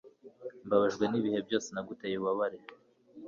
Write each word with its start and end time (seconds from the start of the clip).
Mbabajwe 0.65 1.03
nibihe 1.07 1.39
byose 1.47 1.67
naguteye 1.71 2.15
ububabare 2.17 2.57